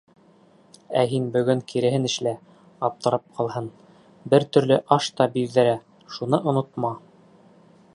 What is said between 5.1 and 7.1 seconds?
та биҙҙерә, шуны онотма!